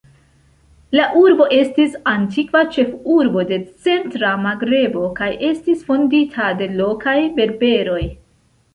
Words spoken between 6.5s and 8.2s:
de lokaj Berberoj.